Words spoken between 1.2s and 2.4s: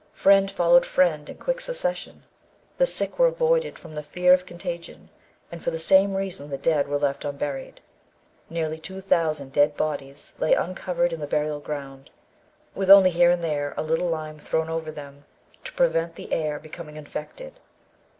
in quick succession.